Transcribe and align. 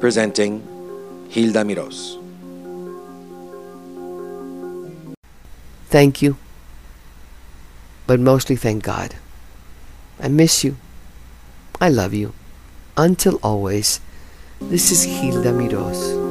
presenting 0.00 0.62
Hilda 1.28 1.64
Miros. 1.64 2.16
Thank 5.86 6.22
you. 6.22 6.36
But 8.06 8.20
mostly 8.20 8.56
thank 8.56 8.84
God. 8.84 9.14
I 10.20 10.28
miss 10.28 10.64
you. 10.64 10.76
I 11.80 11.88
love 11.88 12.12
you. 12.14 12.34
Until 12.96 13.36
always, 13.42 14.00
this 14.60 14.90
is 14.90 15.04
Hilda 15.04 15.52
Miros. 15.52 16.27